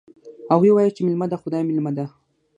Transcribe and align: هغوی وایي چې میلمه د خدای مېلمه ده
هغوی 0.51 0.71
وایي 0.73 0.91
چې 0.95 1.01
میلمه 1.05 1.25
د 1.29 1.33
خدای 1.41 1.61
مېلمه 1.67 1.91
ده 1.97 2.05